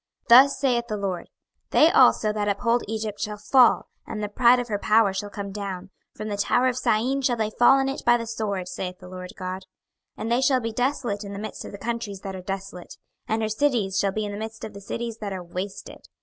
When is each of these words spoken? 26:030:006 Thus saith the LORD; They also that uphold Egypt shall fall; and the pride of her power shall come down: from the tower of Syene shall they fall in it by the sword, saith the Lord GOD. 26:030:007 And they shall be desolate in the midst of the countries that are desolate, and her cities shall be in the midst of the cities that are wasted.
26:030:006 0.29 0.29
Thus 0.29 0.59
saith 0.59 0.87
the 0.87 0.97
LORD; 0.97 1.29
They 1.69 1.91
also 1.91 2.33
that 2.33 2.47
uphold 2.47 2.83
Egypt 2.87 3.19
shall 3.21 3.37
fall; 3.37 3.85
and 4.07 4.23
the 4.23 4.29
pride 4.29 4.59
of 4.59 4.67
her 4.67 4.79
power 4.79 5.13
shall 5.13 5.29
come 5.29 5.51
down: 5.51 5.91
from 6.15 6.27
the 6.27 6.37
tower 6.37 6.65
of 6.69 6.75
Syene 6.75 7.21
shall 7.21 7.35
they 7.37 7.51
fall 7.51 7.77
in 7.79 7.87
it 7.87 8.01
by 8.03 8.17
the 8.17 8.25
sword, 8.25 8.67
saith 8.67 8.97
the 8.97 9.07
Lord 9.07 9.33
GOD. 9.37 9.61
26:030:007 10.17 10.17
And 10.23 10.31
they 10.31 10.41
shall 10.41 10.59
be 10.59 10.73
desolate 10.73 11.23
in 11.23 11.33
the 11.33 11.37
midst 11.39 11.65
of 11.65 11.71
the 11.71 11.77
countries 11.77 12.21
that 12.21 12.35
are 12.35 12.41
desolate, 12.41 12.95
and 13.27 13.43
her 13.43 13.49
cities 13.49 13.99
shall 13.99 14.11
be 14.11 14.25
in 14.25 14.31
the 14.31 14.39
midst 14.39 14.63
of 14.63 14.73
the 14.73 14.81
cities 14.81 15.17
that 15.19 15.33
are 15.33 15.43
wasted. 15.43 16.07